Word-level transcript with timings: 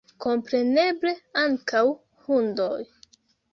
Kompreneble, 0.23 1.13
ankaŭ 1.43 1.83
hundoj. 2.25 2.83